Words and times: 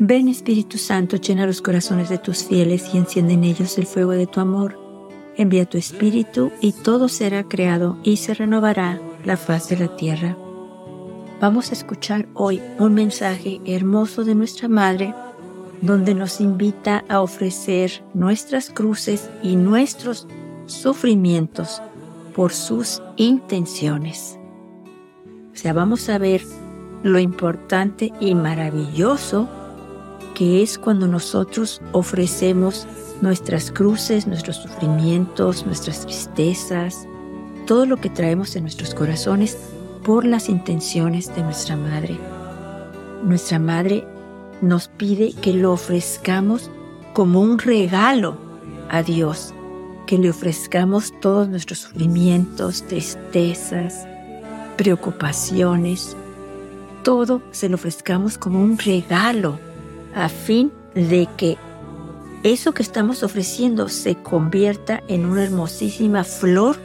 Ven 0.00 0.28
Espíritu 0.28 0.78
Santo, 0.78 1.16
llena 1.16 1.44
los 1.44 1.60
corazones 1.60 2.08
de 2.08 2.18
tus 2.18 2.44
fieles 2.44 2.94
y 2.94 2.98
enciende 2.98 3.34
en 3.34 3.42
ellos 3.42 3.78
el 3.78 3.86
fuego 3.86 4.12
de 4.12 4.28
tu 4.28 4.38
amor. 4.38 4.78
Envía 5.36 5.66
tu 5.66 5.76
Espíritu 5.76 6.52
y 6.60 6.70
todo 6.70 7.08
será 7.08 7.42
creado 7.42 7.98
y 8.04 8.18
se 8.18 8.32
renovará 8.34 9.00
la 9.24 9.36
faz 9.36 9.68
de 9.68 9.76
la 9.76 9.96
tierra. 9.96 10.36
Vamos 11.40 11.70
a 11.70 11.74
escuchar 11.74 12.28
hoy 12.34 12.62
un 12.78 12.94
mensaje 12.94 13.60
hermoso 13.64 14.22
de 14.22 14.36
nuestra 14.36 14.68
Madre 14.68 15.12
donde 15.80 16.14
nos 16.14 16.40
invita 16.40 17.04
a 17.08 17.20
ofrecer 17.20 18.04
nuestras 18.14 18.70
cruces 18.70 19.28
y 19.42 19.56
nuestros 19.56 20.28
sufrimientos 20.66 21.82
por 22.36 22.52
sus 22.52 23.02
intenciones. 23.16 24.38
O 25.52 25.56
sea, 25.56 25.72
vamos 25.72 26.08
a 26.08 26.18
ver 26.18 26.42
lo 27.02 27.18
importante 27.18 28.12
y 28.20 28.36
maravilloso 28.36 29.48
que 30.38 30.62
es 30.62 30.78
cuando 30.78 31.08
nosotros 31.08 31.82
ofrecemos 31.90 32.86
nuestras 33.20 33.72
cruces, 33.72 34.28
nuestros 34.28 34.58
sufrimientos, 34.58 35.66
nuestras 35.66 36.02
tristezas, 36.02 37.08
todo 37.66 37.86
lo 37.86 37.96
que 37.96 38.08
traemos 38.08 38.54
en 38.54 38.62
nuestros 38.62 38.94
corazones 38.94 39.58
por 40.04 40.24
las 40.24 40.48
intenciones 40.48 41.34
de 41.34 41.42
nuestra 41.42 41.76
Madre. 41.76 42.16
Nuestra 43.24 43.58
Madre 43.58 44.06
nos 44.60 44.86
pide 44.86 45.32
que 45.32 45.52
lo 45.52 45.72
ofrezcamos 45.72 46.70
como 47.14 47.40
un 47.40 47.58
regalo 47.58 48.38
a 48.90 49.02
Dios, 49.02 49.52
que 50.06 50.18
le 50.18 50.30
ofrezcamos 50.30 51.12
todos 51.20 51.48
nuestros 51.48 51.80
sufrimientos, 51.80 52.86
tristezas, 52.86 54.06
preocupaciones, 54.76 56.16
todo 57.02 57.42
se 57.50 57.68
lo 57.68 57.74
ofrezcamos 57.74 58.38
como 58.38 58.62
un 58.62 58.78
regalo 58.78 59.58
a 60.18 60.28
fin 60.28 60.72
de 60.94 61.28
que 61.36 61.56
eso 62.42 62.72
que 62.72 62.82
estamos 62.82 63.22
ofreciendo 63.22 63.88
se 63.88 64.16
convierta 64.16 65.02
en 65.08 65.26
una 65.26 65.44
hermosísima 65.44 66.24
flor 66.24 66.76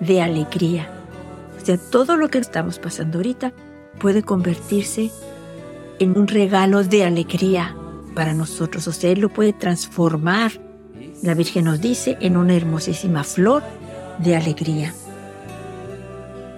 de 0.00 0.22
alegría. 0.22 0.88
O 1.60 1.64
sea, 1.64 1.78
todo 1.78 2.16
lo 2.16 2.28
que 2.28 2.38
estamos 2.38 2.78
pasando 2.78 3.18
ahorita 3.18 3.52
puede 3.98 4.22
convertirse 4.22 5.10
en 5.98 6.16
un 6.16 6.28
regalo 6.28 6.84
de 6.84 7.04
alegría 7.04 7.74
para 8.14 8.34
nosotros. 8.34 8.86
O 8.86 8.92
sea, 8.92 9.10
Él 9.10 9.20
lo 9.20 9.30
puede 9.30 9.52
transformar, 9.52 10.52
la 11.22 11.34
Virgen 11.34 11.64
nos 11.64 11.80
dice, 11.80 12.16
en 12.20 12.36
una 12.36 12.54
hermosísima 12.54 13.24
flor 13.24 13.62
de 14.18 14.36
alegría. 14.36 14.94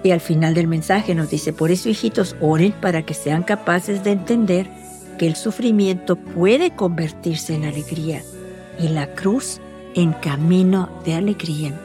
Y 0.05 0.11
al 0.11 0.21
final 0.21 0.55
del 0.55 0.69
mensaje 0.69 1.15
nos 1.15 1.31
dice, 1.31 1.53
por 1.53 1.71
eso 1.71 1.89
hijitos, 1.89 2.37
oren 2.41 2.73
para 2.73 3.03
que 3.03 3.15
sean 3.15 3.43
capaces 3.43 4.05
de 4.05 4.13
entender 4.13 4.69
que 5.19 5.27
el 5.27 5.37
sufrimiento 5.37 6.17
puede 6.17 6.75
convertirse 6.75 7.55
en 7.55 7.65
alegría 7.65 8.23
y 8.79 8.89
la 8.89 9.15
cruz 9.15 9.61
en 9.95 10.13
camino 10.13 10.89
de 11.05 11.15
alegría. 11.15 11.79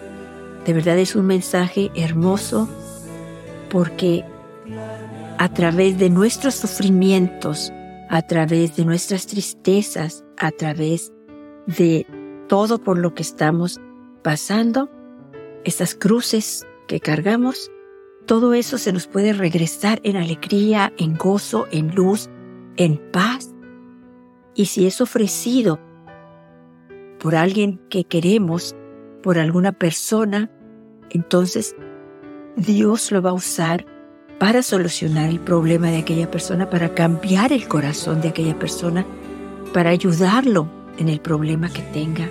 De 0.66 0.74
verdad 0.74 0.98
es 0.98 1.16
un 1.16 1.26
mensaje 1.26 1.92
hermoso 1.96 2.70
porque 3.70 4.24
a 5.38 5.50
través 5.50 5.98
de 5.98 6.10
nuestros 6.10 6.56
sufrimientos, 6.56 7.74
a 8.10 8.22
través 8.22 8.76
de 8.76 8.86
nuestras 8.86 9.26
tristezas, 9.26 10.24
a 10.38 10.52
través 10.52 11.12
de 11.66 12.06
todo 12.48 12.82
por 12.82 12.98
lo 12.98 13.14
que 13.14 13.24
estamos 13.24 13.82
pasando, 14.22 14.90
esas 15.66 15.96
cruces 15.96 16.66
que 16.88 17.00
cargamos, 17.00 17.72
todo 18.26 18.54
eso 18.54 18.78
se 18.78 18.94
nos 18.94 19.08
puede 19.08 19.34
regresar 19.34 20.00
en 20.04 20.16
alegría, 20.16 20.94
en 20.98 21.18
gozo, 21.18 21.68
en 21.72 21.94
luz, 21.94 22.30
en 22.78 22.98
paz. 23.12 23.54
Y 24.56 24.66
si 24.66 24.86
es 24.86 25.02
ofrecido 25.02 25.80
por 27.20 27.36
alguien 27.36 27.80
que 27.90 28.04
queremos, 28.04 28.76
por 29.22 29.40
alguna 29.40 29.72
persona, 29.72 30.52
entonces 31.10 31.76
Dios 32.56 33.12
lo 33.12 33.22
va 33.22 33.32
a 33.32 33.34
usar 33.34 33.86
para 34.40 34.62
solucionar 34.62 35.30
el 35.30 35.40
problema 35.40 35.90
de 35.90 35.98
aquella 35.98 36.30
persona, 36.30 36.70
para 36.70 36.94
cambiar 36.94 37.54
el 37.54 37.68
corazón 37.68 38.22
de 38.22 38.30
aquella 38.30 38.58
persona, 38.60 39.06
para 39.74 39.92
ayudarlo 39.92 40.68
en 40.98 41.10
el 41.10 41.20
problema 41.22 41.72
que 41.72 41.82
tenga. 41.82 42.30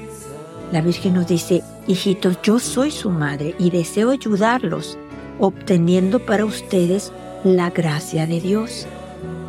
La 0.72 0.80
Virgen 0.80 1.14
nos 1.14 1.26
dice, 1.26 1.62
hijitos, 1.86 2.38
yo 2.42 2.58
soy 2.58 2.90
su 2.90 3.10
madre 3.10 3.54
y 3.58 3.70
deseo 3.70 4.10
ayudarlos, 4.10 4.98
obteniendo 5.38 6.18
para 6.24 6.44
ustedes 6.44 7.12
la 7.44 7.70
gracia 7.70 8.26
de 8.26 8.40
Dios 8.40 8.86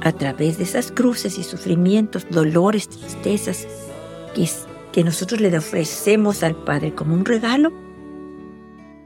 a 0.03 0.11
través 0.11 0.57
de 0.57 0.65
esas 0.65 0.91
cruces 0.91 1.37
y 1.37 1.43
sufrimientos, 1.43 2.27
dolores, 2.29 2.89
tristezas 2.89 3.65
que, 4.91 5.03
nosotros 5.03 5.39
le 5.39 5.57
ofrecemos 5.57 6.43
al 6.43 6.55
Padre 6.55 6.93
como 6.93 7.13
un 7.13 7.25
regalo, 7.25 7.71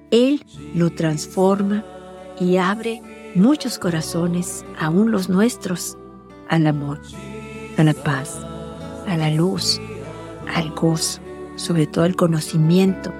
Él 0.09 0.43
lo 0.73 0.89
transforma 0.89 1.85
y 2.39 2.57
abre 2.57 3.01
muchos 3.35 3.77
corazones, 3.77 4.65
aún 4.79 5.11
los 5.11 5.29
nuestros, 5.29 5.97
al 6.49 6.65
amor, 6.65 6.99
a 7.77 7.83
la 7.83 7.93
paz, 7.93 8.35
a 9.07 9.15
la 9.17 9.29
luz, 9.29 9.79
al 10.53 10.71
gozo, 10.71 11.21
sobre 11.57 11.85
todo 11.85 12.05
al 12.05 12.15
conocimiento 12.15 13.13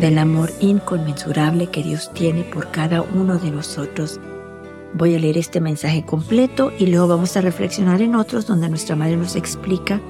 del 0.00 0.18
amor 0.18 0.52
inconmensurable 0.60 1.66
que 1.68 1.82
Dios 1.82 2.12
tiene 2.12 2.44
por 2.44 2.70
cada 2.70 3.02
uno 3.02 3.38
de 3.38 3.50
nosotros 3.50 4.20
Voy 4.94 5.16
a 5.16 5.18
leer 5.18 5.36
este 5.36 5.60
mensaje 5.60 6.04
completo 6.04 6.72
y 6.78 6.86
luego 6.86 7.08
vamos 7.08 7.36
a 7.36 7.40
reflexionar 7.40 8.00
en 8.00 8.14
otros 8.14 8.46
donde 8.46 8.68
nuestra 8.68 8.94
madre 8.94 9.16
nos 9.16 9.34
explica 9.34 10.00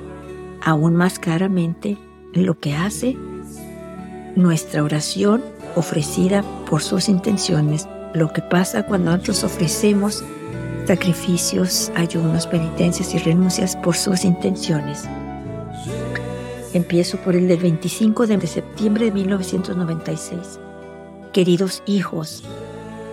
aún 0.62 0.94
más 0.94 1.18
claramente 1.18 1.96
lo 2.34 2.58
que 2.58 2.74
hace 2.74 3.16
nuestra 4.36 4.82
oración 4.82 5.42
ofrecida 5.74 6.44
por 6.68 6.82
sus 6.82 7.08
intenciones, 7.08 7.88
lo 8.12 8.32
que 8.32 8.42
pasa 8.42 8.84
cuando 8.84 9.10
nosotros 9.10 9.44
ofrecemos 9.44 10.22
sacrificios, 10.86 11.90
ayunos, 11.94 12.46
penitencias 12.46 13.14
y 13.14 13.18
renuncias 13.18 13.76
por 13.76 13.96
sus 13.96 14.24
intenciones. 14.24 15.08
Empiezo 16.74 17.16
por 17.18 17.36
el 17.36 17.48
del 17.48 17.60
25 17.60 18.26
de 18.26 18.46
septiembre 18.46 19.06
de 19.06 19.12
1996. 19.12 20.60
Queridos 21.32 21.82
hijos, 21.86 22.44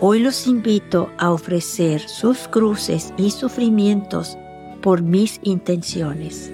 Hoy 0.04 0.18
los 0.18 0.48
invito 0.48 1.12
a 1.20 1.30
ofrecer 1.30 2.02
sus 2.02 2.48
cruces 2.48 3.14
y 3.18 3.30
sufrimientos 3.30 4.36
por 4.82 5.04
mis 5.04 5.40
intenciones. 5.44 6.52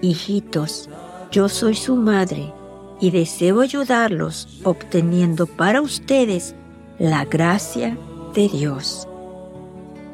Hijitos, 0.00 0.88
yo 1.30 1.50
soy 1.50 1.74
su 1.74 1.94
madre 1.94 2.54
y 3.02 3.10
deseo 3.10 3.60
ayudarlos 3.60 4.62
obteniendo 4.64 5.46
para 5.46 5.82
ustedes 5.82 6.54
la 6.98 7.26
gracia 7.26 7.98
de 8.32 8.48
Dios. 8.48 9.06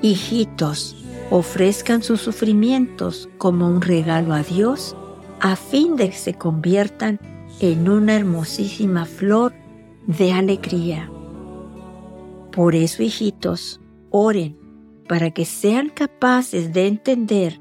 Hijitos, 0.02 0.96
ofrezcan 1.30 2.02
sus 2.02 2.20
sufrimientos 2.20 3.28
como 3.38 3.68
un 3.68 3.80
regalo 3.80 4.34
a 4.34 4.42
Dios 4.42 4.96
a 5.38 5.54
fin 5.54 5.94
de 5.94 6.10
que 6.10 6.16
se 6.16 6.34
conviertan 6.34 7.20
en 7.60 7.88
una 7.88 8.16
hermosísima 8.16 9.04
flor 9.04 9.52
de 10.08 10.32
alegría. 10.32 11.08
Por 12.52 12.74
eso, 12.74 13.02
hijitos, 13.02 13.80
oren 14.10 14.58
para 15.08 15.30
que 15.30 15.44
sean 15.44 15.88
capaces 15.88 16.72
de 16.72 16.86
entender 16.86 17.60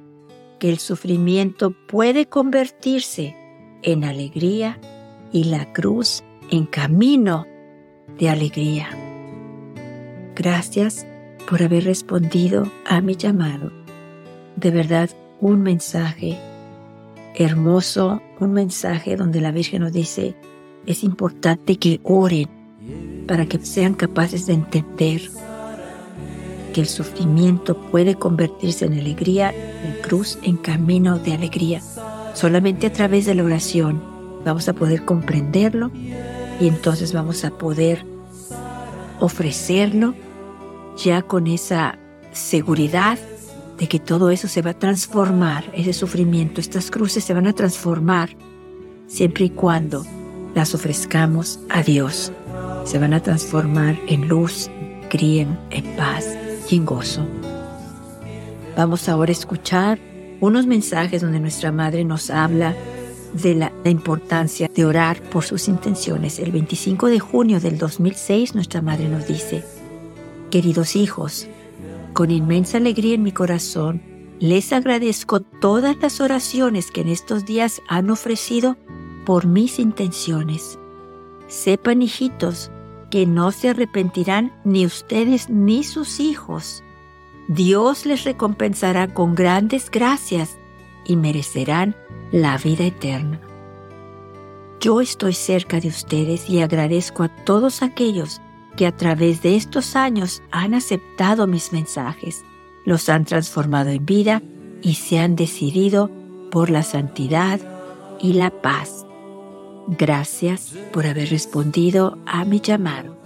que 0.60 0.70
el 0.70 0.78
sufrimiento 0.78 1.72
puede 1.88 2.28
convertirse 2.28 3.36
en 3.84 4.04
alegría 4.04 4.80
y 5.32 5.46
la 5.46 5.72
cruz 5.74 6.24
en 6.50 6.66
camino 6.66 7.48
de 8.20 8.30
alegría. 8.30 8.90
Gracias 10.36 11.08
por 11.50 11.64
haber 11.64 11.86
respondido 11.86 12.72
a 12.86 13.02
mi 13.02 13.16
llamado. 13.16 13.72
De 14.56 14.72
verdad, 14.72 15.10
un 15.40 15.62
mensaje 15.62 16.38
hermoso, 17.36 18.22
un 18.40 18.54
mensaje 18.54 19.16
donde 19.16 19.42
la 19.42 19.52
Virgen 19.52 19.82
nos 19.82 19.94
dice, 19.94 20.36
es 20.86 21.04
importante 21.04 21.78
que 21.78 22.00
oren 22.04 22.61
para 23.32 23.46
que 23.46 23.58
sean 23.60 23.94
capaces 23.94 24.46
de 24.46 24.52
entender 24.52 25.22
que 26.74 26.82
el 26.82 26.88
sufrimiento 26.88 27.78
puede 27.78 28.16
convertirse 28.16 28.84
en 28.84 29.00
alegría, 29.00 29.52
en 29.52 30.02
cruz, 30.02 30.38
en 30.44 30.58
camino 30.58 31.18
de 31.18 31.36
alegría. 31.36 31.82
Solamente 32.34 32.88
a 32.88 32.92
través 32.92 33.26
de 33.26 33.36
la 33.36 33.46
oración 33.46 34.04
vamos 34.44 34.68
a 34.68 34.74
poder 34.74 35.06
comprenderlo 35.06 35.92
y 36.60 36.68
entonces 36.68 37.14
vamos 37.14 37.46
a 37.46 37.52
poder 37.52 38.06
ofrecerlo 39.22 40.14
ya 41.02 41.22
con 41.22 41.48
esa 41.48 41.98
seguridad 42.34 43.18
de 43.78 43.88
que 43.88 44.00
todo 44.00 44.30
eso 44.30 44.50
se 44.50 44.62
va 44.62 44.72
a 44.72 44.78
transformar, 44.78 45.64
ese 45.74 45.94
sufrimiento, 45.94 46.60
estas 46.60 46.92
cruces 46.92 47.24
se 47.24 47.34
van 47.34 47.48
a 47.48 47.54
transformar 47.54 48.36
siempre 49.08 49.46
y 49.46 49.52
cuando 49.52 50.06
las 50.54 50.76
ofrezcamos 50.76 51.60
a 51.70 51.84
Dios 51.84 52.32
se 52.86 53.00
van 53.00 53.14
a 53.14 53.22
transformar 53.22 53.98
en 54.08 54.28
luz, 54.28 54.70
críen 55.10 55.58
en 55.70 55.96
paz 55.96 56.26
y 56.70 56.76
en 56.76 56.86
gozo. 56.86 57.26
Vamos 58.76 59.08
ahora 59.10 59.30
a 59.30 59.34
escuchar 59.34 60.00
unos 60.40 60.66
mensajes 60.66 61.22
donde 61.22 61.40
nuestra 61.40 61.72
madre 61.72 62.04
nos 62.04 62.30
habla 62.30 62.76
de 63.34 63.56
la, 63.56 63.72
importancia 63.86 64.70
de 64.74 64.86
orar 64.86 65.22
por 65.22 65.44
sus 65.44 65.68
intenciones. 65.68 66.40
El 66.40 66.52
25 66.52 67.08
de 67.08 67.20
junio 67.20 67.60
del 67.60 67.78
2006 67.78 68.56
nuestra 68.56 68.82
madre 68.82 69.08
nos 69.08 69.28
dice, 69.28 69.64
queridos 70.50 70.96
hijos, 70.96 71.48
con 72.14 72.32
inmensa 72.32 72.78
alegría 72.78 73.16
en 73.16 73.24
mi 73.24 73.32
corazón, 73.32 74.02
les 74.40 74.74
agradezco 74.74 75.42
todas 75.42 75.96
las 76.02 76.20
oraciones 76.20 76.90
que 76.90 77.02
en 77.02 77.10
estos 77.10 77.46
días 77.46 77.82
han 77.88 78.10
ofrecido 78.10 78.76
por 79.32 79.48
mis 79.48 79.80
intenciones. 79.80 80.78
Sepan, 81.48 82.02
hijitos, 82.02 82.70
que 83.10 83.26
no 83.26 83.54
se 83.54 83.70
arrepentirán 83.70 84.52
ni 84.66 84.86
ustedes 84.86 85.50
ni 85.50 85.86
sus 85.86 86.20
hijos. 86.20 86.84
Dios 87.48 88.06
les 88.06 88.26
recompensará 88.26 89.14
con 89.14 89.34
grandes 89.34 89.90
gracias 89.90 90.58
y 91.06 91.16
merecerán 91.16 91.96
la 92.34 92.58
vida 92.58 92.84
eterna. 92.84 93.40
Yo 94.82 95.00
estoy 95.00 95.32
cerca 95.32 95.80
de 95.80 95.88
ustedes 95.88 96.50
y 96.50 96.62
agradezco 96.62 97.24
a 97.24 97.30
todos 97.30 97.84
aquellos 97.84 98.42
que 98.76 98.86
a 98.86 98.98
través 98.98 99.42
de 99.42 99.56
estos 99.56 99.96
años 99.96 100.44
han 100.52 100.74
aceptado 100.74 101.48
mis 101.48 101.72
mensajes, 101.72 102.44
los 102.84 103.08
han 103.08 103.24
transformado 103.24 103.92
en 103.92 104.06
vida 104.06 104.42
y 104.82 104.96
se 104.96 105.20
han 105.20 105.38
decidido 105.38 106.12
por 106.52 106.70
la 106.70 106.84
santidad 106.84 107.62
y 108.20 108.34
la 108.34 108.50
paz. 108.50 109.06
Gracias 109.88 110.74
por 110.92 111.06
haber 111.06 111.30
respondido 111.30 112.18
a 112.26 112.46
mi 112.46 112.62
llamado. 112.62 113.18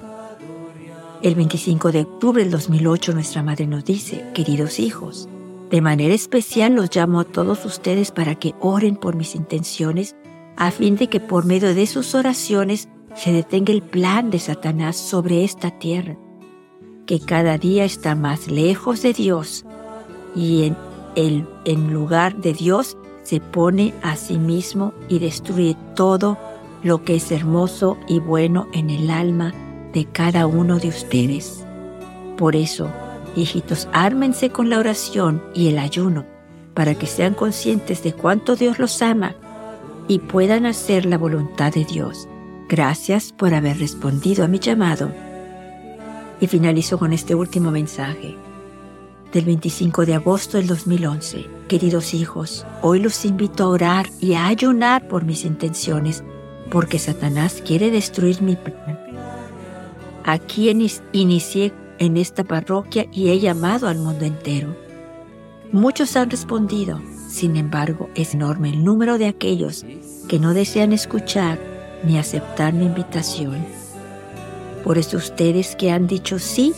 El 1.21 1.35
25 1.35 1.91
de 1.91 2.01
octubre 2.01 2.43
del 2.43 2.51
2008 2.51 3.13
nuestra 3.13 3.43
madre 3.43 3.67
nos 3.67 3.83
dice, 3.83 4.23
queridos 4.33 4.79
hijos, 4.79 5.27
de 5.69 5.81
manera 5.81 6.13
especial 6.13 6.75
los 6.75 6.95
llamo 6.95 7.21
a 7.21 7.23
todos 7.25 7.65
ustedes 7.65 8.11
para 8.11 8.35
que 8.35 8.53
oren 8.59 8.95
por 8.95 9.15
mis 9.15 9.35
intenciones, 9.35 10.15
a 10.55 10.71
fin 10.71 10.95
de 10.95 11.07
que 11.07 11.19
por 11.19 11.45
medio 11.45 11.73
de 11.73 11.87
sus 11.87 12.15
oraciones 12.15 12.87
se 13.15 13.31
detenga 13.31 13.73
el 13.73 13.81
plan 13.81 14.29
de 14.29 14.39
Satanás 14.39 14.95
sobre 14.95 15.43
esta 15.43 15.71
tierra, 15.71 16.15
que 17.05 17.19
cada 17.19 17.57
día 17.57 17.85
está 17.85 18.15
más 18.15 18.47
lejos 18.47 19.01
de 19.01 19.13
Dios 19.13 19.65
y 20.35 20.63
en, 20.63 20.77
el, 21.15 21.47
en 21.65 21.93
lugar 21.93 22.37
de 22.37 22.53
Dios 22.53 22.97
se 23.25 23.41
pone 23.41 23.93
a 24.03 24.15
sí 24.15 24.37
mismo 24.37 24.93
y 25.09 25.19
destruye 25.19 25.75
todo 25.95 26.37
lo 26.83 27.03
que 27.03 27.15
es 27.15 27.31
hermoso 27.31 27.97
y 28.07 28.19
bueno 28.19 28.67
en 28.71 28.89
el 28.89 29.09
alma 29.09 29.53
de 29.91 30.05
cada 30.05 30.45
uno 30.45 30.77
de 30.77 30.89
ustedes. 30.89 31.65
Por 32.37 32.55
eso, 32.55 32.89
Hijitos, 33.35 33.89
ármense 33.91 34.49
con 34.49 34.69
la 34.69 34.79
oración 34.79 35.43
y 35.53 35.67
el 35.67 35.79
ayuno 35.79 36.25
para 36.73 36.93
que 36.93 37.07
sean 37.07 37.33
conscientes 37.33 38.03
de 38.03 38.13
cuánto 38.13 38.55
Dios 38.55 38.79
los 38.79 39.01
ama 39.01 39.35
y 40.07 40.19
puedan 40.19 40.65
hacer 40.65 41.05
la 41.05 41.17
voluntad 41.17 41.73
de 41.73 41.83
Dios. 41.83 42.27
Gracias 42.69 43.31
por 43.31 43.53
haber 43.53 43.79
respondido 43.79 44.45
a 44.45 44.47
mi 44.47 44.59
llamado. 44.59 45.11
Y 46.39 46.47
finalizo 46.47 46.99
con 46.99 47.13
este 47.13 47.33
último 47.33 47.71
mensaje. 47.71 48.35
Del 49.33 49.45
25 49.45 50.05
de 50.05 50.15
agosto 50.15 50.57
del 50.57 50.67
2011, 50.67 51.45
queridos 51.67 52.13
hijos, 52.13 52.65
hoy 52.81 52.99
los 52.99 53.25
invito 53.25 53.63
a 53.63 53.67
orar 53.67 54.09
y 54.21 54.33
a 54.33 54.47
ayunar 54.47 55.07
por 55.07 55.25
mis 55.25 55.43
intenciones, 55.43 56.23
porque 56.71 56.99
Satanás 56.99 57.61
quiere 57.65 57.91
destruir 57.91 58.41
mi 58.41 58.55
plan. 58.55 58.99
Aquí 60.23 60.69
inicié 61.11 61.73
en 61.99 62.17
esta 62.17 62.43
parroquia 62.43 63.07
y 63.11 63.29
he 63.29 63.39
llamado 63.39 63.87
al 63.87 63.97
mundo 63.97 64.23
entero. 64.25 64.75
Muchos 65.71 66.15
han 66.15 66.29
respondido, 66.29 67.01
sin 67.27 67.57
embargo, 67.57 68.09
es 68.15 68.33
enorme 68.33 68.69
el 68.69 68.85
número 68.85 69.17
de 69.17 69.27
aquellos 69.27 69.85
que 70.29 70.39
no 70.39 70.53
desean 70.53 70.93
escuchar 70.93 71.59
ni 72.03 72.17
aceptar 72.17 72.73
mi 72.73 72.85
invitación. 72.85 73.65
Por 74.83 74.97
eso 74.97 75.17
ustedes 75.17 75.75
que 75.75 75.91
han 75.91 76.07
dicho 76.07 76.39
sí, 76.39 76.73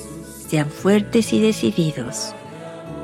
sean 0.48 0.70
fuertes 0.70 1.34
y 1.34 1.42
decididos. 1.42 2.34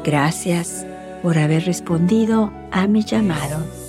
Gracias 0.03 0.85
por 1.21 1.37
haber 1.37 1.65
respondido 1.65 2.51
a 2.71 2.87
mi 2.87 3.03
llamado. 3.03 3.82